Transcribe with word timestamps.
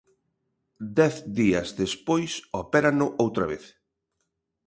Dez 0.97 1.15
días 1.39 1.67
despois 1.81 2.31
opérano 2.63 3.05
outra 3.23 3.45
vez. 3.51 3.65